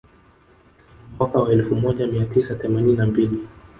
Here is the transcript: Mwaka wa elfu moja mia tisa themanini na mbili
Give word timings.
Mwaka 1.19 1.39
wa 1.39 1.51
elfu 1.51 1.75
moja 1.75 2.07
mia 2.07 2.25
tisa 2.25 2.55
themanini 2.55 2.97
na 2.97 3.05
mbili 3.05 3.47